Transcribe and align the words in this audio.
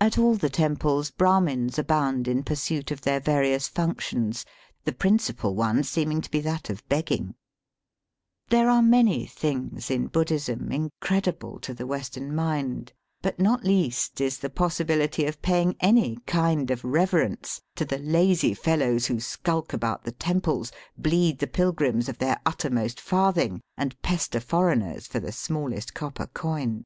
At 0.00 0.18
all 0.18 0.34
the 0.34 0.50
temples 0.50 1.12
Brahmins 1.12 1.78
abound 1.78 2.26
in 2.26 2.42
pursuit 2.42 2.90
of 2.90 3.02
their 3.02 3.20
various 3.20 3.68
functions, 3.68 4.44
the 4.82 4.90
principal 4.90 5.54
one 5.54 5.84
seeming 5.84 6.20
to 6.22 6.28
be 6.28 6.40
that 6.40 6.68
of 6.68 6.82
begging. 6.88 7.36
There 8.48 8.68
are 8.68 8.82
many 8.82 9.26
things 9.26 9.92
in 9.92 10.08
Buddhism 10.08 10.72
incredible 10.72 11.60
to 11.60 11.72
the 11.72 11.86
Western 11.86 12.34
mind, 12.34 12.94
but 13.22 13.38
not 13.38 13.62
least 13.62 14.20
is 14.20 14.38
the 14.40 14.50
possibihty 14.50 15.28
of 15.28 15.40
paying 15.40 15.76
any 15.78 16.16
kind 16.26 16.72
of 16.72 16.82
reverence 16.82 17.60
to 17.76 17.84
the 17.84 17.98
lazy 17.98 18.54
fellows 18.54 19.06
who 19.06 19.20
skulk 19.20 19.72
about 19.72 20.02
the 20.02 20.10
temples, 20.10 20.72
bleed 20.98 21.38
the 21.38 21.46
pilgrims 21.46 22.08
of 22.08 22.18
their 22.18 22.40
uttermost 22.44 23.00
farthing, 23.00 23.60
and 23.76 24.02
pester 24.02 24.40
foreigners 24.40 25.06
for 25.06 25.20
the 25.20 25.30
smallest 25.30 25.94
copper 25.94 26.26
coin. 26.26 26.82